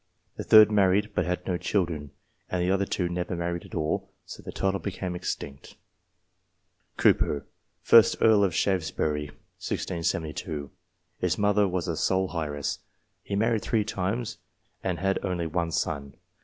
The 0.35 0.43
third 0.43 0.71
married, 0.71 1.11
but 1.13 1.25
had 1.27 1.45
no 1.45 1.57
children, 1.57 2.09
and 2.49 2.59
the 2.63 2.71
other 2.71 2.87
two 2.87 3.07
never 3.07 3.35
married 3.35 3.65
at 3.65 3.75
all, 3.75 4.09
so 4.25 4.41
the 4.41 4.51
title 4.51 4.79
became 4.79 5.13
extinct. 5.15 5.75
Cooper, 6.97 7.45
1st 7.85 8.15
Earl 8.19 8.43
of 8.43 8.55
Shaftesbury 8.55 9.25
(1672). 9.59 10.71
His 11.19 11.37
mother 11.37 11.67
was 11.67 11.87
a 11.87 11.95
sole 11.95 12.35
heiress. 12.35 12.79
He 13.21 13.35
married 13.35 13.61
three 13.61 13.85
times, 13.85 14.39
and 14.83 14.97
had 14.97 15.23
only 15.23 15.45
one 15.45 15.71
son. 15.71 16.15